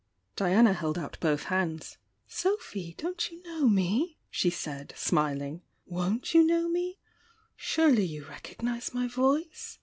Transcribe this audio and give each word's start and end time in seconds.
Diana 0.35 0.73
held 0.73 0.97
out 0.97 1.19
both 1.19 1.43
hands. 1.43 1.99
■ 2.29 2.33
"SoDhy, 2.59 2.97
don't 2.97 3.29
you 3.29 3.43
know 3.43 3.69
me?" 3.69 4.17
she 4.31 4.49
said, 4.49 4.95
smilmg— 4.97 5.61
"Wonh 5.91 6.33
you 6.33 6.43
know 6.43 6.67
me? 6.67 6.97
Surely 7.55 8.05
you 8.05 8.25
recognise 8.25 8.95
my 8.95 9.07
voice? 9.07 9.77